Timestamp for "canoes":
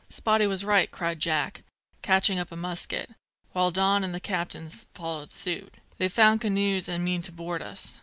6.41-6.89